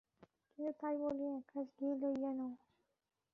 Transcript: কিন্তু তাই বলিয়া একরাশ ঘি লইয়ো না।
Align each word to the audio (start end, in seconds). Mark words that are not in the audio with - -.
কিন্তু 0.53 0.71
তাই 0.81 0.95
বলিয়া 1.01 1.33
একরাশ 1.39 1.67
ঘি 1.77 1.87
লইয়ো 2.01 2.31
না। 2.39 2.47